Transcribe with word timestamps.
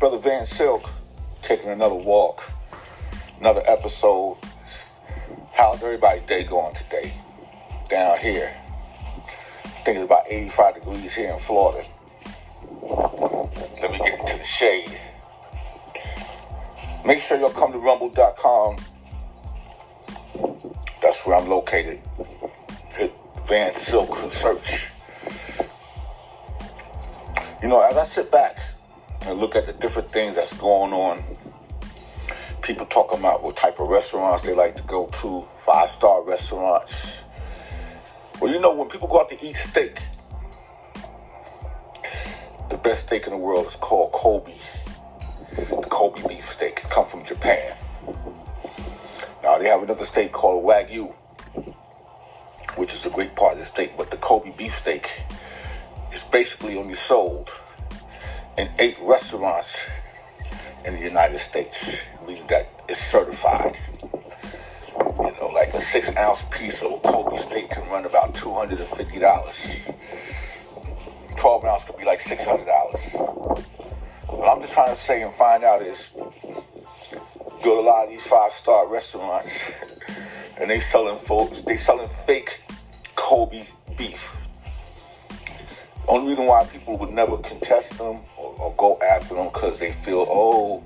Brother 0.00 0.16
Van 0.16 0.46
Silk 0.46 0.88
taking 1.42 1.68
another 1.68 1.94
walk, 1.94 2.50
another 3.38 3.60
episode. 3.66 4.38
How's 5.52 5.82
everybody 5.82 6.20
day 6.20 6.44
going 6.44 6.74
today? 6.74 7.12
Down 7.90 8.18
here. 8.18 8.50
I 9.62 9.68
think 9.84 9.98
it's 9.98 10.04
about 10.06 10.22
85 10.26 10.74
degrees 10.76 11.14
here 11.14 11.30
in 11.34 11.38
Florida. 11.38 11.86
Let 13.82 13.90
me 13.90 13.98
get 13.98 14.20
into 14.20 14.38
the 14.38 14.42
shade. 14.42 14.98
Make 17.04 17.20
sure 17.20 17.38
y'all 17.38 17.50
come 17.50 17.72
to 17.72 17.78
rumble.com. 17.78 18.78
That's 21.02 21.26
where 21.26 21.36
I'm 21.36 21.46
located. 21.46 22.00
Hit 22.94 23.12
Van 23.44 23.74
Silk 23.74 24.32
search. 24.32 24.88
You 27.60 27.68
know, 27.68 27.82
as 27.82 27.98
I 27.98 28.04
sit 28.04 28.32
back 28.32 28.56
and 29.22 29.38
look 29.38 29.54
at 29.54 29.66
the 29.66 29.72
different 29.72 30.12
things 30.12 30.34
that's 30.34 30.52
going 30.54 30.92
on, 30.92 31.22
people 32.62 32.86
talking 32.86 33.18
about 33.18 33.42
what 33.42 33.56
type 33.56 33.80
of 33.80 33.88
restaurants 33.88 34.42
they 34.42 34.54
like 34.54 34.76
to 34.76 34.82
go 34.84 35.06
to, 35.06 35.46
five 35.58 35.90
star 35.90 36.22
restaurants. 36.22 37.22
Well, 38.40 38.52
you 38.52 38.60
know, 38.60 38.74
when 38.74 38.88
people 38.88 39.08
go 39.08 39.20
out 39.20 39.28
to 39.30 39.46
eat 39.46 39.56
steak, 39.56 40.00
the 42.70 42.76
best 42.76 43.06
steak 43.06 43.26
in 43.26 43.32
the 43.32 43.38
world 43.38 43.66
is 43.66 43.76
called 43.76 44.12
Kobe. 44.12 44.54
The 45.56 45.88
Kobe 45.90 46.26
beef 46.26 46.48
steak. 46.48 46.80
It 46.84 46.90
comes 46.90 47.10
from 47.10 47.24
Japan. 47.24 47.76
Now, 49.42 49.58
they 49.58 49.66
have 49.66 49.82
another 49.82 50.04
steak 50.04 50.32
called 50.32 50.64
Wagyu, 50.64 51.12
which 52.76 52.94
is 52.94 53.04
a 53.04 53.10
great 53.10 53.34
part 53.34 53.54
of 53.54 53.58
the 53.58 53.64
steak, 53.64 53.92
but 53.98 54.10
the 54.10 54.16
Kobe 54.16 54.52
beef 54.56 54.76
steak 54.76 55.10
is 56.12 56.22
basically 56.22 56.76
only 56.76 56.94
sold 56.94 57.50
in 58.60 58.68
eight 58.78 58.98
restaurants 59.00 59.88
in 60.84 60.92
the 60.94 61.00
United 61.00 61.38
States, 61.38 62.02
meaning 62.26 62.46
that 62.48 62.68
it's 62.90 63.00
certified. 63.00 63.78
You 64.98 65.32
know, 65.40 65.50
like 65.54 65.72
a 65.72 65.80
six 65.80 66.14
ounce 66.14 66.44
piece 66.50 66.82
of 66.82 67.02
Kobe 67.02 67.38
steak 67.38 67.70
can 67.70 67.88
run 67.88 68.04
about 68.04 68.34
$250. 68.34 69.94
12 71.38 71.64
ounce 71.64 71.84
could 71.84 71.96
be 71.96 72.04
like 72.04 72.18
$600. 72.18 73.48
What 74.28 74.54
I'm 74.54 74.60
just 74.60 74.74
trying 74.74 74.94
to 74.94 75.00
say 75.00 75.22
and 75.22 75.32
find 75.32 75.64
out 75.64 75.80
is 75.80 76.10
go 77.62 77.76
to 77.76 77.80
a 77.80 77.80
lot 77.80 78.04
of 78.04 78.10
these 78.10 78.26
five 78.26 78.52
star 78.52 78.86
restaurants 78.86 79.72
and 80.58 80.68
they 80.68 80.80
selling 80.80 81.16
folks, 81.16 81.62
they 81.62 81.78
selling 81.78 82.08
fake 82.26 82.60
Kobe 83.16 83.64
beef. 83.96 84.36
Only 86.06 86.30
reason 86.30 86.46
why 86.46 86.66
people 86.66 86.98
would 86.98 87.10
never 87.10 87.38
contest 87.38 87.96
them 87.96 88.18
or, 88.58 88.74
go 88.76 88.98
after 89.00 89.34
them 89.34 89.46
because 89.46 89.78
they 89.78 89.92
feel, 89.92 90.26
oh, 90.28 90.84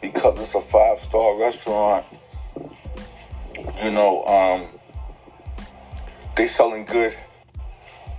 because 0.00 0.38
it's 0.38 0.54
a 0.54 0.60
five 0.60 1.00
star 1.00 1.38
restaurant, 1.38 2.04
you 3.82 3.90
know, 3.90 4.24
um, 4.24 4.68
they 6.36 6.46
selling 6.46 6.84
good, 6.84 7.16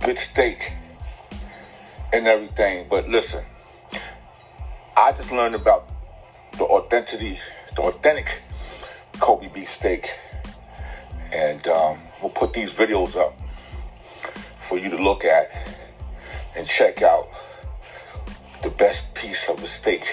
good 0.04 0.18
steak 0.18 0.72
and 2.12 2.26
everything. 2.26 2.86
But 2.88 3.08
listen, 3.08 3.44
I 4.96 5.12
just 5.12 5.32
learned 5.32 5.54
about 5.54 5.88
the 6.58 6.64
authenticity, 6.64 7.38
the 7.74 7.82
authentic 7.82 8.42
Kobe 9.20 9.48
beef 9.48 9.72
steak, 9.72 10.10
and 11.32 11.66
um, 11.66 11.98
we'll 12.20 12.30
put 12.30 12.52
these 12.52 12.70
videos 12.70 13.16
up 13.16 13.38
for 14.58 14.78
you 14.78 14.90
to 14.90 14.96
look 14.96 15.24
at 15.24 15.50
and 16.56 16.66
check 16.66 17.02
out 17.02 17.28
the 18.62 18.70
best 18.70 19.14
piece 19.14 19.48
of 19.48 19.60
the 19.60 19.66
steak 19.66 20.04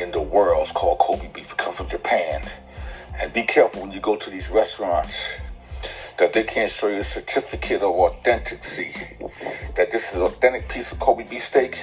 in 0.00 0.10
the 0.12 0.22
world. 0.22 0.66
is 0.66 0.72
called 0.72 0.98
Kobe 0.98 1.30
beef. 1.32 1.52
It 1.52 1.58
comes 1.58 1.76
from 1.76 1.88
Japan. 1.88 2.42
And 3.20 3.32
be 3.32 3.42
careful 3.42 3.82
when 3.82 3.92
you 3.92 4.00
go 4.00 4.16
to 4.16 4.30
these 4.30 4.50
restaurants 4.50 5.22
that 6.18 6.32
they 6.32 6.42
can't 6.42 6.70
show 6.70 6.88
you 6.88 7.00
a 7.00 7.04
certificate 7.04 7.82
of 7.82 7.90
authenticity. 7.94 8.94
That 9.76 9.90
this 9.90 10.10
is 10.10 10.16
an 10.16 10.22
authentic 10.22 10.68
piece 10.68 10.92
of 10.92 11.00
Kobe 11.00 11.24
beef 11.28 11.44
steak. 11.44 11.78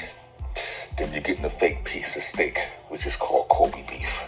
Then 0.98 1.12
you're 1.12 1.22
getting 1.22 1.46
a 1.46 1.50
fake 1.50 1.84
piece 1.84 2.16
of 2.16 2.22
steak, 2.22 2.60
which 2.90 3.06
is 3.06 3.16
called 3.16 3.48
Kobe 3.50 3.86
beef. 3.88 4.24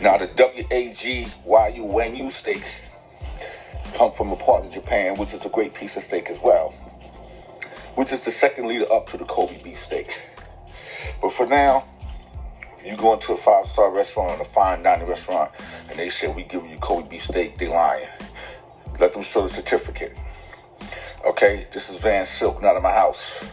Now 0.00 0.18
the 0.18 0.26
W-A-G-Y-U 0.26 1.84
Wagyu 1.84 2.30
steak 2.30 2.62
come 3.94 4.12
from 4.12 4.32
a 4.32 4.36
part 4.36 4.66
of 4.66 4.72
Japan, 4.72 5.16
which 5.16 5.32
is 5.32 5.44
a 5.46 5.48
great 5.48 5.74
piece 5.74 5.96
of 5.96 6.02
steak 6.02 6.28
as 6.28 6.38
well 6.42 6.74
which 7.96 8.12
is 8.12 8.24
the 8.24 8.30
second 8.30 8.68
leader 8.68 8.90
up 8.92 9.08
to 9.08 9.16
the 9.16 9.24
Kobe 9.24 9.60
beef 9.62 9.82
steak. 9.82 10.20
For 11.36 11.46
now, 11.46 11.84
if 12.78 12.86
you 12.86 12.96
go 12.96 13.12
into 13.12 13.34
a 13.34 13.36
five 13.36 13.66
star 13.66 13.90
restaurant 13.90 14.38
or 14.38 14.40
a 14.40 14.44
fine 14.46 14.82
dining 14.82 15.06
restaurant 15.06 15.50
and 15.90 15.98
they 15.98 16.08
say 16.08 16.32
we 16.32 16.44
giving 16.44 16.70
you 16.70 16.78
Kobe 16.78 17.10
beef 17.10 17.24
steak, 17.24 17.58
they 17.58 17.68
lying. 17.68 18.08
Let 18.98 19.12
them 19.12 19.20
show 19.20 19.42
the 19.42 19.50
certificate. 19.50 20.16
Okay, 21.26 21.66
this 21.74 21.90
is 21.90 21.96
Van 21.96 22.24
Silk, 22.24 22.62
not 22.62 22.74
in 22.74 22.82
my 22.82 22.90
house 22.90 23.44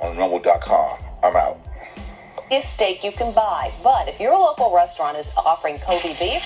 on 0.00 0.16
rumble.com. 0.16 0.98
I'm 1.22 1.36
out. 1.36 1.60
This 2.50 2.68
steak 2.68 3.04
you 3.04 3.12
can 3.12 3.32
buy, 3.32 3.70
but 3.84 4.08
if 4.08 4.18
your 4.18 4.36
local 4.36 4.74
restaurant 4.74 5.16
is 5.16 5.30
offering 5.36 5.78
Kobe 5.78 6.18
beef, 6.18 6.44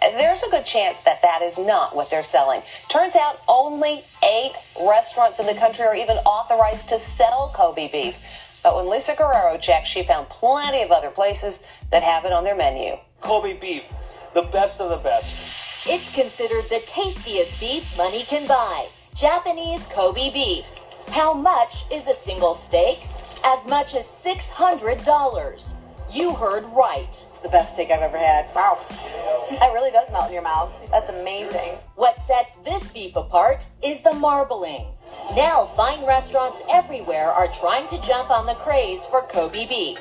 there's 0.00 0.42
a 0.42 0.48
good 0.48 0.64
chance 0.64 1.02
that 1.02 1.20
that 1.20 1.42
is 1.42 1.58
not 1.58 1.94
what 1.94 2.08
they're 2.08 2.22
selling. 2.22 2.62
Turns 2.88 3.16
out 3.16 3.38
only 3.48 4.02
eight 4.24 4.52
restaurants 4.80 5.40
in 5.40 5.44
the 5.44 5.54
country 5.54 5.84
are 5.84 5.94
even 5.94 6.16
authorized 6.24 6.88
to 6.88 6.98
sell 6.98 7.52
Kobe 7.54 7.92
beef. 7.92 8.16
But 8.62 8.76
when 8.76 8.88
Lisa 8.88 9.14
Guerrero 9.16 9.58
checked, 9.58 9.88
she 9.88 10.04
found 10.04 10.28
plenty 10.28 10.82
of 10.82 10.92
other 10.92 11.10
places 11.10 11.64
that 11.90 12.02
have 12.02 12.24
it 12.24 12.32
on 12.32 12.44
their 12.44 12.56
menu. 12.56 12.96
Kobe 13.20 13.58
beef, 13.58 13.92
the 14.34 14.42
best 14.52 14.80
of 14.80 14.90
the 14.90 14.96
best. 14.96 15.86
It's 15.86 16.14
considered 16.14 16.64
the 16.68 16.80
tastiest 16.86 17.58
beef 17.58 17.96
money 17.96 18.22
can 18.22 18.46
buy. 18.46 18.86
Japanese 19.14 19.84
Kobe 19.86 20.32
beef. 20.32 20.64
How 21.08 21.34
much 21.34 21.90
is 21.90 22.06
a 22.06 22.14
single 22.14 22.54
steak? 22.54 23.00
As 23.44 23.66
much 23.66 23.96
as 23.96 24.06
$600. 24.06 25.74
You 26.12 26.32
heard 26.34 26.64
right. 26.66 27.26
The 27.42 27.48
best 27.48 27.72
steak 27.72 27.90
I've 27.90 28.02
ever 28.02 28.18
had. 28.18 28.46
Wow. 28.54 28.78
That 29.50 29.72
really 29.72 29.90
does 29.90 30.08
melt 30.12 30.28
in 30.28 30.34
your 30.34 30.42
mouth. 30.42 30.72
That's 30.90 31.10
amazing. 31.10 31.78
What 31.96 32.20
sets 32.20 32.56
this 32.56 32.86
beef 32.92 33.16
apart 33.16 33.66
is 33.82 34.02
the 34.02 34.12
marbling. 34.12 34.86
Now, 35.36 35.66
fine 35.76 36.04
restaurants 36.06 36.60
everywhere 36.70 37.30
are 37.30 37.48
trying 37.48 37.88
to 37.88 38.00
jump 38.00 38.30
on 38.30 38.46
the 38.46 38.54
craze 38.54 39.06
for 39.06 39.22
Kobe 39.22 39.66
beef. 39.66 39.98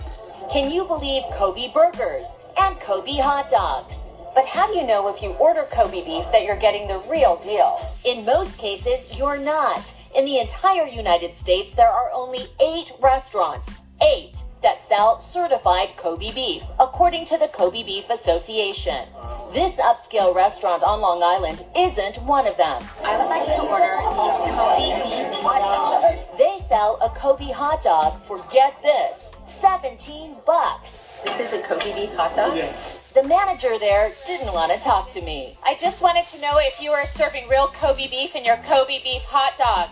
Can 0.51 0.69
you 0.69 0.85
believe 0.85 1.23
Kobe 1.33 1.71
burgers 1.71 2.37
and 2.57 2.79
Kobe 2.79 3.15
hot 3.15 3.49
dogs? 3.49 4.11
But 4.33 4.45
how 4.45 4.67
do 4.67 4.77
you 4.77 4.85
know 4.85 5.07
if 5.07 5.21
you 5.21 5.31
order 5.31 5.63
Kobe 5.71 6.03
beef 6.03 6.25
that 6.31 6.43
you're 6.43 6.55
getting 6.55 6.87
the 6.87 7.03
real 7.09 7.37
deal? 7.37 7.79
In 8.05 8.25
most 8.25 8.57
cases, 8.57 9.17
you're 9.17 9.37
not. 9.37 9.93
In 10.15 10.25
the 10.25 10.39
entire 10.39 10.85
United 10.85 11.35
States, 11.35 11.73
there 11.73 11.89
are 11.89 12.11
only 12.13 12.45
eight 12.59 12.91
restaurants. 13.01 13.73
Eight 14.01 14.41
that 14.63 14.79
sell 14.79 15.19
certified 15.19 15.95
Kobe 15.97 16.31
beef, 16.31 16.63
according 16.79 17.25
to 17.25 17.37
the 17.37 17.47
Kobe 17.47 17.83
Beef 17.83 18.09
Association. 18.09 19.07
This 19.53 19.75
upscale 19.81 20.33
restaurant 20.33 20.81
on 20.81 21.01
Long 21.01 21.21
Island 21.21 21.65
isn't 21.75 22.23
one 22.23 22.47
of 22.47 22.55
them. 22.55 22.81
I 23.03 23.17
would 23.17 23.27
like 23.27 23.53
to 23.53 23.61
order 23.63 23.99
a 23.99 24.07
Kobe 24.07 25.03
beef 25.03 25.41
hot 25.43 25.59
dog. 25.69 26.37
They 26.37 26.57
sell 26.69 26.97
a 27.03 27.09
Kobe 27.09 27.51
hot 27.51 27.83
dog 27.83 28.23
for 28.23 28.41
get 28.49 28.81
this, 28.81 29.29
17 29.43 30.37
bucks. 30.45 31.19
This 31.25 31.41
is 31.41 31.51
a 31.51 31.61
Kobe 31.63 31.93
beef 31.93 32.15
hot 32.15 32.33
dog? 32.33 32.55
Yes. 32.55 33.11
The 33.11 33.23
manager 33.23 33.77
there 33.77 34.11
didn't 34.25 34.53
want 34.53 34.71
to 34.71 34.79
talk 34.79 35.11
to 35.11 35.21
me. 35.21 35.57
I 35.65 35.75
just 35.75 36.01
wanted 36.01 36.27
to 36.27 36.41
know 36.41 36.53
if 36.59 36.81
you 36.81 36.91
were 36.91 37.05
serving 37.05 37.49
real 37.49 37.67
Kobe 37.67 38.07
beef 38.09 38.37
in 38.37 38.45
your 38.45 38.55
Kobe 38.63 39.03
beef 39.03 39.23
hot 39.23 39.57
dog. 39.57 39.89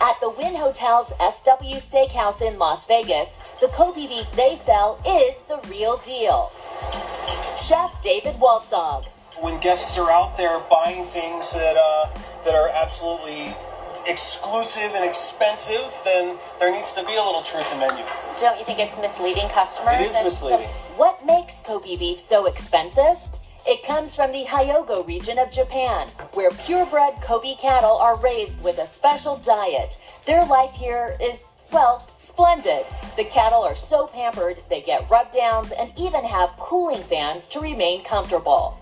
At 0.00 0.20
the 0.20 0.28
Wynn 0.30 0.54
Hotel's 0.54 1.08
SW 1.18 1.80
Steakhouse 1.80 2.42
in 2.42 2.58
Las 2.58 2.86
Vegas, 2.86 3.40
the 3.60 3.68
Kobe 3.68 4.06
beef 4.06 4.30
they 4.32 4.54
sell 4.54 5.00
is 5.06 5.38
the 5.48 5.58
real 5.70 5.96
deal. 5.98 6.52
Chef 7.58 7.90
David 8.02 8.34
Walzog. 8.34 9.06
When 9.40 9.58
guests 9.60 9.96
are 9.96 10.10
out 10.10 10.36
there 10.36 10.60
buying 10.70 11.04
things 11.06 11.52
that 11.54 11.76
uh, 11.76 12.08
that 12.44 12.54
are 12.54 12.68
absolutely 12.68 13.54
exclusive 14.06 14.92
and 14.94 15.04
expensive, 15.04 15.92
then 16.04 16.36
there 16.60 16.70
needs 16.70 16.92
to 16.92 17.04
be 17.04 17.16
a 17.16 17.22
little 17.22 17.42
truth 17.42 17.70
in 17.72 17.80
menu. 17.80 18.04
Don't 18.38 18.58
you 18.58 18.64
think 18.64 18.78
it's 18.78 18.98
misleading 18.98 19.48
customers? 19.48 19.96
It 20.00 20.04
is 20.04 20.18
misleading. 20.22 20.68
What 20.96 21.24
makes 21.24 21.60
Kobe 21.62 21.96
beef 21.96 22.20
so 22.20 22.46
expensive? 22.46 23.16
It 23.68 23.82
comes 23.82 24.14
from 24.14 24.30
the 24.30 24.44
Hyogo 24.44 25.04
region 25.08 25.40
of 25.40 25.50
Japan, 25.50 26.06
where 26.34 26.52
purebred 26.52 27.14
Kobe 27.20 27.56
cattle 27.56 27.96
are 27.96 28.16
raised 28.20 28.62
with 28.62 28.78
a 28.78 28.86
special 28.86 29.38
diet. 29.38 29.98
Their 30.24 30.44
life 30.44 30.70
here 30.70 31.16
is, 31.20 31.48
well, 31.72 32.08
splendid. 32.16 32.86
The 33.16 33.24
cattle 33.24 33.64
are 33.64 33.74
so 33.74 34.06
pampered, 34.06 34.58
they 34.70 34.82
get 34.82 35.10
rub 35.10 35.32
downs 35.32 35.72
and 35.72 35.92
even 35.98 36.24
have 36.24 36.50
cooling 36.58 37.02
fans 37.02 37.48
to 37.48 37.58
remain 37.58 38.04
comfortable. 38.04 38.78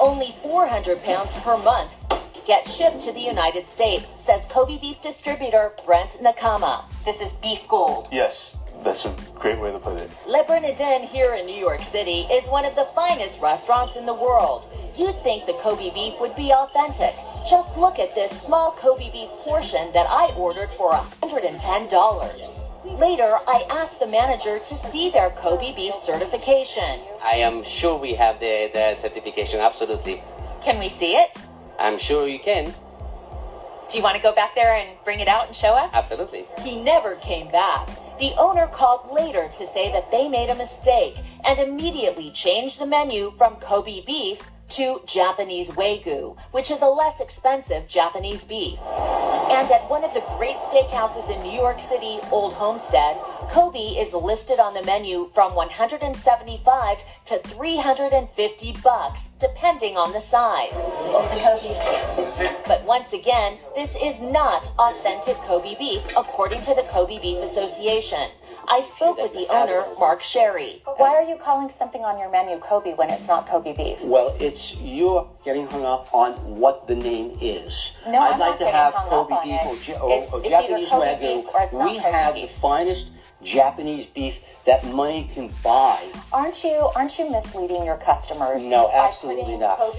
Only 0.00 0.34
400 0.42 1.02
pounds 1.04 1.34
per 1.34 1.58
month 1.58 1.98
get 2.46 2.66
shipped 2.66 3.02
to 3.02 3.12
the 3.12 3.20
United 3.20 3.66
States, 3.66 4.08
says 4.22 4.46
Kobe 4.46 4.78
beef 4.78 5.02
distributor 5.02 5.72
Brent 5.84 6.20
Nakama. 6.22 6.84
This 7.04 7.20
is 7.20 7.34
beef 7.34 7.68
gold. 7.68 8.08
Yes. 8.10 8.56
That's 8.82 9.04
a 9.06 9.14
great 9.34 9.58
way 9.58 9.72
to 9.72 9.78
put 9.78 10.00
it. 10.00 10.10
Le 10.28 10.44
Bernardin 10.44 11.02
here 11.02 11.34
in 11.34 11.44
New 11.46 11.56
York 11.58 11.82
City 11.82 12.20
is 12.30 12.46
one 12.48 12.64
of 12.64 12.74
the 12.76 12.84
finest 12.94 13.40
restaurants 13.42 13.96
in 13.96 14.06
the 14.06 14.14
world. 14.14 14.68
You'd 14.96 15.20
think 15.22 15.44
the 15.46 15.54
Kobe 15.54 15.92
beef 15.92 16.14
would 16.20 16.34
be 16.36 16.52
authentic. 16.52 17.14
Just 17.50 17.76
look 17.76 17.98
at 17.98 18.14
this 18.14 18.30
small 18.30 18.70
Kobe 18.72 19.10
beef 19.10 19.28
portion 19.44 19.92
that 19.92 20.06
I 20.08 20.32
ordered 20.36 20.70
for 20.70 20.92
$110. 20.92 22.62
Later, 23.00 23.36
I 23.48 23.66
asked 23.70 23.98
the 23.98 24.06
manager 24.06 24.58
to 24.60 24.74
see 24.90 25.10
their 25.10 25.30
Kobe 25.30 25.74
beef 25.74 25.94
certification. 25.94 27.00
I 27.24 27.34
am 27.36 27.64
sure 27.64 27.98
we 27.98 28.14
have 28.14 28.38
the, 28.38 28.70
the 28.72 28.94
certification, 28.94 29.58
absolutely. 29.60 30.22
Can 30.62 30.78
we 30.78 30.88
see 30.88 31.16
it? 31.16 31.36
I'm 31.78 31.98
sure 31.98 32.26
you 32.28 32.38
can, 32.38 32.66
Do 33.90 33.96
you 33.98 34.02
want 34.02 34.16
to 34.16 34.22
go 34.22 34.32
back 34.34 34.54
there 34.54 34.74
and 34.76 34.96
bring 35.04 35.20
it 35.20 35.28
out 35.28 35.46
and 35.48 35.54
show 35.54 35.74
us? 35.74 35.90
absolutely. 35.92 36.44
He 36.62 36.80
never 36.82 37.16
came 37.16 37.50
back. 37.50 37.88
The 38.18 38.32
owner 38.38 38.66
called 38.66 39.12
later 39.12 39.46
to 39.58 39.66
say 39.66 39.92
that 39.92 40.10
they 40.10 40.26
made 40.26 40.48
a 40.48 40.54
mistake 40.54 41.16
and 41.44 41.58
immediately 41.58 42.30
changed 42.30 42.78
the 42.78 42.86
menu 42.86 43.32
from 43.36 43.56
Kobe 43.56 44.02
beef 44.06 44.42
to 44.70 45.02
Japanese 45.04 45.68
Wagyu, 45.68 46.34
which 46.52 46.70
is 46.70 46.80
a 46.80 46.86
less 46.86 47.20
expensive 47.20 47.86
Japanese 47.86 48.42
beef. 48.42 48.80
And 49.50 49.70
at 49.70 49.88
one 49.90 50.02
of 50.02 50.14
the 50.14 50.24
great 50.38 50.56
steakhouses 50.56 51.30
in 51.30 51.42
New 51.42 51.52
York 51.52 51.78
City, 51.78 52.18
Old 52.32 52.54
Homestead, 52.54 53.18
Kobe 53.48 53.78
is 53.78 54.12
listed 54.12 54.58
on 54.58 54.74
the 54.74 54.82
menu 54.84 55.30
from 55.34 55.54
175 55.54 56.98
to 57.26 57.38
350 57.38 58.72
bucks, 58.82 59.30
depending 59.40 59.96
on 59.96 60.12
the 60.12 60.20
size. 60.20 60.76
But 62.66 62.84
once 62.84 63.12
again, 63.12 63.58
this 63.74 63.96
is 64.02 64.20
not 64.20 64.70
authentic 64.78 65.36
Kobe 65.38 65.76
beef, 65.78 66.02
according 66.16 66.60
to 66.62 66.74
the 66.74 66.82
Kobe 66.90 67.18
Beef 67.20 67.38
Association. 67.42 68.30
I 68.68 68.80
spoke 68.80 69.18
with 69.18 69.32
the 69.32 69.46
owner, 69.48 69.84
Marc 69.98 70.22
Sherry. 70.22 70.82
Why 70.96 71.10
are 71.14 71.22
you 71.22 71.36
calling 71.36 71.68
something 71.68 72.02
on 72.04 72.18
your 72.18 72.30
menu 72.30 72.58
Kobe 72.58 72.94
when 72.94 73.10
it's 73.10 73.28
not 73.28 73.46
Kobe 73.46 73.76
beef? 73.76 74.00
Well, 74.04 74.34
it's 74.40 74.76
you're 74.80 75.28
getting 75.44 75.66
hung 75.68 75.84
up 75.84 76.08
on 76.12 76.32
what 76.58 76.88
the 76.88 76.96
name 76.96 77.36
is. 77.40 77.96
No, 78.08 78.18
I'd 78.18 78.32
I'm 78.34 78.38
like 78.40 78.48
not 78.50 78.58
to 78.58 78.64
getting 78.64 78.74
have 78.74 78.94
hung 78.94 79.08
Kobe 79.08 79.34
up 79.34 79.40
on 79.40 79.44
beef 79.44 79.60
it. 79.60 79.66
or, 79.66 79.92
Ja- 79.94 80.00
or, 80.02 80.10
It's- 80.10 80.32
or 80.32 80.40
it's 80.40 80.48
Japanese 80.48 80.88
Kobe 80.88 81.06
wagyu. 81.06 81.20
beef 81.20 81.54
or 81.54 81.62
it's 81.62 81.74
not 81.74 81.84
we 81.90 81.96
Kobe 81.98 82.10
have 82.10 82.34
beef. 82.34 82.48
the 82.52 82.60
finest 82.60 83.08
Japanese 83.42 84.06
beef 84.06 84.38
that 84.64 84.84
money 84.86 85.28
can 85.32 85.50
buy. 85.62 86.10
Aren't 86.32 86.64
you 86.64 86.90
aren't 86.96 87.18
you 87.18 87.30
misleading 87.30 87.84
your 87.84 87.96
customers? 87.98 88.68
No, 88.70 88.90
absolutely 88.92 89.56
not. 89.56 89.78
Kobe- 89.78 89.98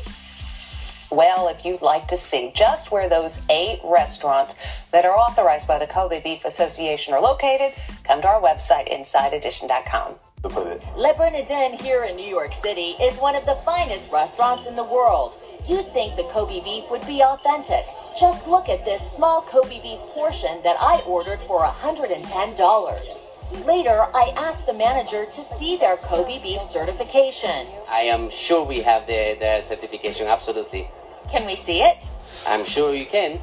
Well, 1.09 1.47
if 1.47 1.63
you'd 1.63 1.81
like 1.81 2.07
to 2.09 2.17
see 2.17 2.51
just 2.53 2.91
where 2.91 3.07
those 3.07 3.41
eight 3.49 3.79
restaurants 3.83 4.55
that 4.91 5.05
are 5.05 5.15
authorized 5.15 5.65
by 5.67 5.79
the 5.79 5.87
Kobe 5.87 6.19
Beef 6.21 6.43
Association 6.43 7.13
are 7.13 7.21
located, 7.21 7.71
come 8.03 8.21
to 8.21 8.27
our 8.27 8.41
website, 8.41 8.91
InsideEdition.com. 8.91 10.15
To 10.43 10.49
put. 10.49 10.83
Le 10.97 11.13
Bernardin 11.15 11.79
here 11.79 12.03
in 12.03 12.15
New 12.17 12.27
York 12.27 12.53
City 12.53 12.95
is 13.01 13.17
one 13.19 13.35
of 13.35 13.45
the 13.45 13.55
finest 13.55 14.11
restaurants 14.11 14.65
in 14.67 14.75
the 14.75 14.83
world. 14.83 15.33
You'd 15.67 15.91
think 15.93 16.15
the 16.15 16.23
Kobe 16.23 16.61
beef 16.61 16.83
would 16.91 17.05
be 17.07 17.23
authentic. 17.23 17.85
Just 18.19 18.47
look 18.47 18.67
at 18.69 18.83
this 18.85 19.01
small 19.15 19.41
Kobe 19.41 19.81
beef 19.81 19.99
portion 20.13 20.61
that 20.63 20.75
I 20.79 20.99
ordered 21.07 21.39
for 21.41 21.61
$110. 21.65 23.26
Later, 23.65 24.05
I 24.13 24.33
asked 24.35 24.65
the 24.65 24.73
manager 24.73 25.25
to 25.25 25.43
see 25.57 25.77
their 25.77 25.97
Kobe 25.97 26.41
beef 26.41 26.61
certification. 26.61 27.65
I 27.89 28.01
am 28.01 28.29
sure 28.29 28.63
we 28.65 28.81
have 28.81 29.07
the, 29.07 29.35
the 29.39 29.61
certification, 29.61 30.27
absolutely. 30.27 30.89
Can 31.31 31.45
we 31.45 31.55
see 31.55 31.81
it? 31.81 32.05
I'm 32.47 32.63
sure 32.65 32.93
you 32.93 33.05
can, 33.05 33.39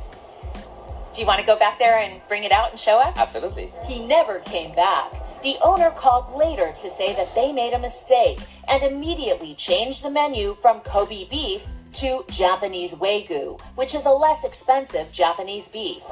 Do 1.14 1.20
you 1.20 1.26
want 1.26 1.40
to 1.40 1.46
go 1.46 1.58
back 1.58 1.78
there 1.78 1.98
and 1.98 2.20
bring 2.28 2.44
it 2.44 2.52
out 2.52 2.70
and 2.70 2.78
show 2.78 2.98
us? 2.98 3.16
absolutely. 3.16 3.72
He 3.86 4.06
never 4.06 4.40
came 4.40 4.74
back. 4.74 5.10
The 5.42 5.56
owner 5.62 5.90
called 5.90 6.34
later 6.36 6.72
to 6.72 6.90
say 6.90 7.14
that 7.14 7.34
they 7.34 7.52
made 7.52 7.72
a 7.74 7.78
mistake 7.78 8.40
and 8.68 8.82
immediately 8.82 9.54
changed 9.54 10.02
the 10.02 10.10
menu 10.10 10.56
from 10.62 10.80
Kobe 10.80 11.28
beef 11.28 11.64
to 11.94 12.24
Japanese 12.28 12.92
Wagyu, 12.94 13.60
which 13.76 13.94
is 13.94 14.04
a 14.06 14.10
less 14.10 14.42
expensive 14.44 15.12
Japanese 15.12 15.68
beef. 15.68 16.02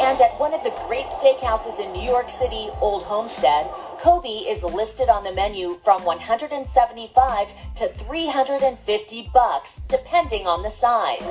And 0.00 0.18
at 0.18 0.40
one 0.40 0.54
of 0.54 0.62
the 0.64 0.72
great 0.88 1.06
steakhouses 1.06 1.78
in 1.78 1.92
New 1.92 2.02
York 2.02 2.30
City, 2.30 2.70
Old 2.80 3.02
Homestead, 3.02 3.70
Kobe 3.98 4.28
is 4.28 4.62
listed 4.62 5.10
on 5.10 5.24
the 5.24 5.32
menu 5.34 5.78
from 5.84 6.04
175 6.04 7.48
to 7.76 7.88
350 7.88 9.30
bucks, 9.34 9.82
depending 9.88 10.46
on 10.46 10.62
the 10.62 10.70
size. 10.70 11.28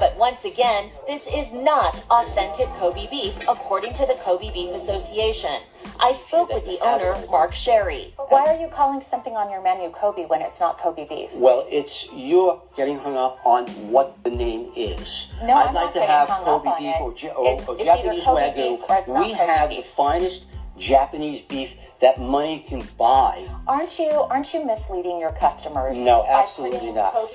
But 0.00 0.16
once 0.16 0.44
again, 0.44 0.90
this 1.06 1.28
is 1.28 1.52
not 1.52 2.04
authentic 2.10 2.66
Kobe 2.80 3.08
beef, 3.08 3.36
according 3.48 3.92
to 3.92 4.04
the 4.04 4.18
Kobe 4.24 4.52
Beef 4.52 4.74
Association. 4.74 5.62
I 6.00 6.12
spoke 6.12 6.52
with 6.52 6.64
the 6.64 6.78
owner, 6.80 7.14
Marc 7.30 7.54
Sherry. 7.54 8.12
Why 8.28 8.44
are 8.46 8.56
you 8.56 8.68
calling 8.68 9.00
something 9.00 9.36
on 9.36 9.50
your 9.50 9.62
menu 9.62 9.90
Kobe 9.90 10.26
when 10.26 10.42
it's 10.42 10.58
not 10.60 10.78
Kobe 10.78 11.06
beef? 11.06 11.30
Well, 11.34 11.64
it's 11.70 12.12
you're 12.12 12.60
getting 12.76 12.98
hung 12.98 13.16
up 13.16 13.38
on 13.44 13.66
what 13.90 14.22
the 14.24 14.30
name 14.30 14.72
is. 14.76 15.32
No, 15.44 15.54
I'd 15.54 15.68
I'm 15.68 15.74
like 15.74 15.84
not 15.84 15.92
to 15.94 15.98
getting 16.00 16.08
have 16.08 16.28
hung 16.28 16.44
Kobe 16.44 16.68
up 16.68 16.74
on 16.74 16.82
beef 16.82 16.94
it. 16.96 17.00
or, 17.00 17.14
Ja- 17.14 17.34
or, 17.34 17.52
It's- 17.52 17.68
or 17.68 17.74
it's 17.76 17.84
Japanese 17.84 18.24
Kobe 18.24 18.40
wagyu. 18.42 18.54
beef 18.56 18.80
or 18.90 18.96
it's 18.96 19.08
not 19.08 19.20
we 19.24 19.32
Kobe 19.32 19.46
have 19.46 19.68
beef. 19.68 19.84
the 19.84 19.90
finest 19.90 20.44
Japanese 20.78 21.40
beef 21.42 21.74
that 22.00 22.20
money 22.20 22.64
can 22.66 22.82
buy. 22.98 23.46
Aren't 23.68 23.98
you 23.98 24.10
aren't 24.10 24.52
you 24.54 24.64
misleading 24.64 25.20
your 25.20 25.32
customers? 25.32 26.04
No, 26.04 26.24
absolutely 26.28 26.90
not. 26.92 27.12
Kobe- 27.12 27.32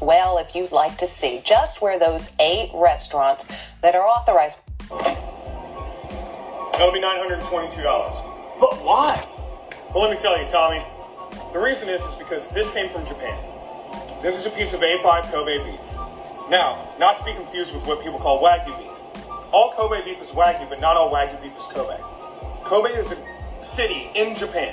Well, 0.00 0.38
if 0.38 0.54
you'd 0.54 0.70
like 0.70 0.96
to 0.98 1.06
see 1.08 1.40
just 1.44 1.82
where 1.82 1.98
those 1.98 2.30
eight 2.38 2.70
restaurants 2.72 3.46
that 3.82 3.96
are 3.96 4.04
authorized 4.06 4.58
That'll 6.78 6.92
be 6.92 7.00
$922. 7.00 7.82
But 8.60 8.84
why? 8.84 9.26
Well, 9.92 10.04
let 10.04 10.12
me 10.12 10.16
tell 10.16 10.40
you, 10.40 10.46
Tommy. 10.46 10.80
The 11.52 11.58
reason 11.58 11.88
is 11.88 12.04
is 12.04 12.14
because 12.14 12.50
this 12.50 12.72
came 12.72 12.88
from 12.88 13.04
Japan. 13.04 13.36
This 14.22 14.38
is 14.38 14.46
a 14.46 14.50
piece 14.56 14.74
of 14.74 14.80
A5 14.80 15.24
Kobe 15.32 15.58
beef. 15.64 15.80
Now, 16.48 16.86
not 17.00 17.16
to 17.16 17.24
be 17.24 17.32
confused 17.34 17.74
with 17.74 17.84
what 17.84 18.00
people 18.00 18.20
call 18.20 18.40
Wagyu 18.40 18.78
beef. 18.78 19.26
All 19.50 19.72
Kobe 19.72 20.04
beef 20.04 20.22
is 20.22 20.30
Wagyu, 20.30 20.68
but 20.68 20.80
not 20.80 20.96
all 20.96 21.10
Wagyu 21.10 21.42
beef 21.42 21.58
is 21.58 21.64
Kobe. 21.64 21.96
Kobe 22.62 22.90
is 22.90 23.10
a 23.10 23.16
city 23.60 24.12
in 24.14 24.36
Japan, 24.36 24.72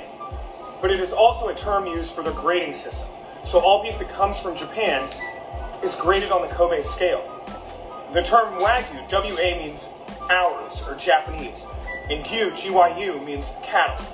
but 0.80 0.92
it 0.92 1.00
is 1.00 1.12
also 1.12 1.48
a 1.48 1.54
term 1.56 1.88
used 1.88 2.14
for 2.14 2.22
the 2.22 2.32
grading 2.34 2.74
system. 2.74 3.08
So 3.42 3.58
all 3.58 3.82
beef 3.82 3.98
that 3.98 4.08
comes 4.10 4.38
from 4.38 4.54
Japan 4.54 5.08
is 5.82 5.96
graded 5.96 6.30
on 6.30 6.46
the 6.46 6.54
Kobe 6.54 6.82
scale. 6.82 7.24
The 8.12 8.22
term 8.22 8.54
Wagyu, 8.60 9.10
WA 9.10 9.58
means 9.58 9.88
ours 10.30 10.84
or 10.86 10.94
Japanese, 10.94 11.66
and 12.08 12.24
Gyu, 12.24 12.50
GYU 12.52 13.24
means 13.24 13.54
cattle. 13.62 14.04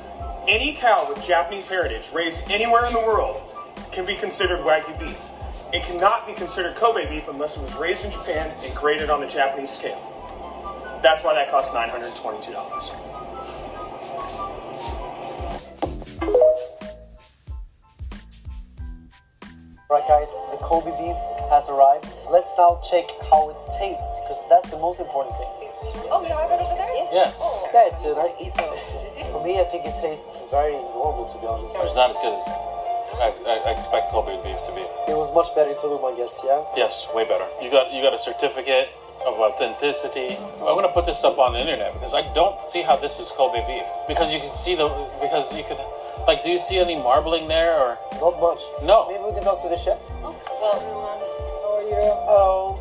Any 0.48 0.74
cow 0.74 1.06
with 1.08 1.24
Japanese 1.24 1.68
heritage 1.68 2.08
raised 2.12 2.50
anywhere 2.50 2.86
in 2.86 2.92
the 2.92 3.00
world 3.00 3.40
can 3.92 4.06
be 4.06 4.16
considered 4.16 4.60
Wagyu 4.60 4.98
beef. 4.98 5.30
It 5.72 5.82
cannot 5.84 6.26
be 6.26 6.32
considered 6.32 6.74
Kobe 6.74 7.08
beef 7.08 7.28
unless 7.28 7.56
it 7.56 7.62
was 7.62 7.74
raised 7.74 8.04
in 8.04 8.10
Japan 8.10 8.50
and 8.64 8.74
graded 8.74 9.10
on 9.10 9.20
the 9.20 9.26
Japanese 9.26 9.70
scale. 9.70 10.00
That's 11.02 11.22
why 11.22 11.34
that 11.34 11.50
costs 11.50 11.74
$922. 11.74 12.52
Guys, 20.22 20.38
the 20.54 20.58
Kobe 20.62 20.94
beef 20.94 21.18
has 21.50 21.68
arrived. 21.68 22.06
Let's 22.30 22.54
now 22.56 22.78
check 22.78 23.10
how 23.30 23.50
it 23.50 23.58
tastes, 23.78 24.22
because 24.22 24.38
that's 24.48 24.70
the 24.70 24.78
most 24.78 25.00
important 25.00 25.34
thing. 25.34 25.50
Oh, 26.14 26.22
you 26.22 26.30
have 26.30 26.50
it 26.54 26.62
over 26.62 26.78
there? 26.78 26.94
Yeah. 27.10 27.34
Oh. 27.42 27.66
Yeah, 27.74 27.90
it's 27.90 28.06
a 28.06 28.14
nice 28.14 28.30
beef. 28.38 28.54
For 29.34 29.42
me, 29.42 29.58
I 29.58 29.66
think 29.66 29.82
it 29.82 29.98
tastes 29.98 30.38
very 30.50 30.78
normal, 30.94 31.26
to 31.26 31.36
be 31.42 31.46
honest. 31.46 31.74
It's 31.74 31.98
not 31.98 32.14
as 32.14 32.18
good 32.22 32.38
as 32.38 32.44
I, 33.18 33.28
I, 33.50 33.54
I 33.66 33.70
expect 33.74 34.14
Kobe 34.14 34.38
beef 34.46 34.58
to 34.70 34.72
be. 34.78 34.86
It 35.10 35.18
was 35.18 35.34
much 35.34 35.50
better 35.58 35.70
in 35.70 35.76
Tulum, 35.76 36.06
I 36.06 36.14
guess, 36.14 36.38
yeah? 36.46 36.62
Yes, 36.76 37.06
way 37.14 37.26
better. 37.26 37.46
You 37.60 37.70
got 37.70 37.92
you 37.92 38.02
got 38.02 38.14
a 38.14 38.18
certificate 38.18 38.88
of 39.26 39.38
authenticity. 39.38 40.38
I'm 40.62 40.74
gonna 40.78 40.94
put 40.94 41.06
this 41.06 41.22
up 41.22 41.38
on 41.38 41.52
the 41.54 41.60
internet 41.60 41.92
because 41.94 42.14
I 42.14 42.22
don't 42.34 42.58
see 42.70 42.82
how 42.82 42.96
this 42.96 43.18
is 43.18 43.28
Kobe 43.34 43.60
beef. 43.66 43.84
Because 44.08 44.32
you 44.32 44.40
can 44.40 44.54
see 44.54 44.74
the 44.74 44.88
because 45.20 45.52
you 45.54 45.62
can 45.64 45.78
like 46.26 46.42
do 46.44 46.50
you 46.50 46.58
see 46.60 46.78
any 46.78 46.96
marbling 46.96 47.48
there 47.48 47.74
or 47.78 47.98
Not 48.20 48.40
much. 48.40 48.60
no? 48.82 49.08
Maybe 49.10 49.24
we 49.24 49.32
can 49.32 49.42
talk 49.44 49.62
to 49.62 49.68
the 49.68 49.76
chef. 49.76 49.98
Well, 50.22 50.36
how 50.46 51.76
are 51.78 51.82
you? 51.82 51.98
Oh, 52.28 52.78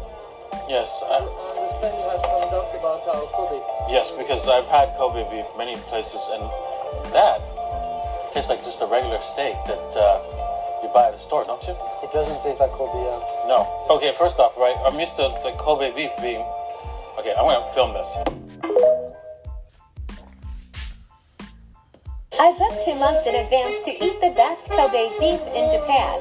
Yes, 0.69 0.87
I 1.03 1.15
I, 1.15 1.17
understand 1.19 1.97
you 1.99 2.05
have 2.07 2.21
some 2.21 2.47
doubt 2.53 2.69
about 2.77 3.01
our 3.11 3.25
Kobe. 3.35 3.59
yes, 3.91 4.11
because 4.11 4.47
I've 4.47 4.67
had 4.67 4.93
Kobe 4.95 5.23
beef 5.31 5.45
many 5.57 5.75
places 5.89 6.21
and 6.31 6.43
that 7.11 7.41
tastes 8.33 8.47
like 8.49 8.63
just 8.63 8.81
a 8.81 8.85
regular 8.87 9.19
steak 9.21 9.55
that 9.67 9.91
uh, 9.97 10.21
you 10.83 10.87
buy 10.93 11.07
at 11.09 11.13
a 11.15 11.19
store, 11.19 11.43
don't 11.43 11.61
you? 11.67 11.75
it 12.03 12.11
doesn't 12.13 12.39
taste 12.43 12.59
like 12.61 12.71
Kobe, 12.71 12.95
yeah. 13.03 13.19
No. 13.51 13.67
Okay, 13.89 14.13
first 14.17 14.39
off, 14.39 14.55
right, 14.55 14.75
I'm 14.85 14.97
used 14.99 15.15
to 15.17 15.23
the 15.43 15.51
Kobe 15.59 15.91
beef 15.91 16.11
being. 16.21 16.45
Okay, 17.19 17.33
I'm 17.35 17.43
gonna 17.43 17.67
film 17.73 17.91
this. 17.93 18.07
I 22.41 22.53
booked 22.57 22.85
two 22.85 22.95
months 22.95 23.27
in 23.27 23.35
advance 23.35 23.85
to 23.85 23.91
eat 24.03 24.19
the 24.19 24.31
best 24.31 24.67
Kobe 24.67 25.11
beef 25.19 25.39
in 25.53 25.69
Japan. 25.69 26.17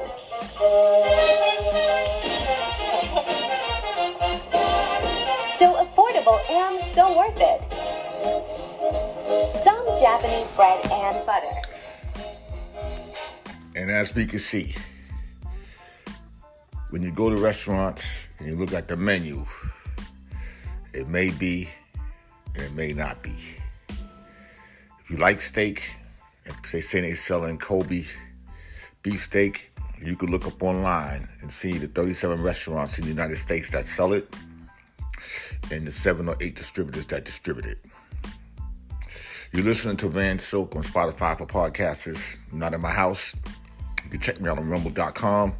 So 5.57 5.73
affordable 5.81 6.37
and 6.47 6.77
so 6.93 7.17
worth 7.17 7.33
it. 7.37 7.61
Some 9.63 9.83
Japanese 9.99 10.51
bread 10.51 10.85
and 10.91 11.25
butter. 11.25 11.55
And 13.75 13.89
as 13.89 14.13
we 14.13 14.27
can 14.27 14.37
see, 14.37 14.75
when 16.91 17.01
you 17.01 17.11
go 17.11 17.31
to 17.31 17.35
restaurants 17.35 18.27
and 18.37 18.47
you 18.47 18.55
look 18.55 18.73
at 18.73 18.87
the 18.87 18.95
menu, 18.95 19.43
it 20.93 21.07
may 21.07 21.31
be 21.31 21.67
and 22.53 22.65
it 22.65 22.73
may 22.73 22.93
not 22.93 23.23
be. 23.23 23.33
If 24.99 25.09
you 25.09 25.17
like 25.17 25.41
steak, 25.41 25.95
they 26.71 26.81
say 26.81 27.01
they're 27.01 27.15
selling 27.15 27.57
Kobe 27.57 28.03
beef 29.03 29.21
steak, 29.21 29.71
you 30.03 30.15
can 30.15 30.31
look 30.31 30.45
up 30.45 30.61
online 30.63 31.27
and 31.41 31.51
see 31.51 31.77
the 31.77 31.87
37 31.87 32.41
restaurants 32.41 32.97
in 32.99 33.05
the 33.05 33.11
United 33.11 33.37
States 33.37 33.69
that 33.71 33.85
sell 33.85 34.13
it 34.13 34.33
and 35.71 35.87
the 35.87 35.91
seven 35.91 36.27
or 36.27 36.35
eight 36.39 36.55
distributors 36.55 37.05
that 37.07 37.25
distribute 37.25 37.65
it. 37.65 37.77
You're 39.53 39.65
listening 39.65 39.97
to 39.97 40.07
Van 40.07 40.39
Silk 40.39 40.75
on 40.75 40.81
Spotify 40.81 41.37
for 41.37 41.45
podcasters. 41.45 42.37
Not 42.53 42.73
in 42.73 42.81
my 42.81 42.91
house. 42.91 43.35
You 44.03 44.09
can 44.09 44.19
check 44.19 44.39
me 44.39 44.49
out 44.49 44.57
on 44.57 44.69
rumble.com 44.69 45.53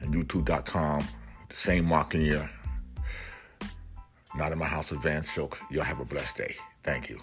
and 0.00 0.14
youtube.com. 0.14 1.04
The 1.48 1.54
same 1.54 1.84
mark 1.84 2.14
in 2.14 2.22
your 2.22 2.50
Not 4.36 4.52
in 4.52 4.58
my 4.58 4.66
house 4.66 4.90
with 4.90 5.02
Van 5.02 5.22
Silk. 5.22 5.58
Y'all 5.70 5.84
have 5.84 6.00
a 6.00 6.04
blessed 6.04 6.38
day. 6.38 6.56
Thank 6.82 7.08
you. 7.08 7.20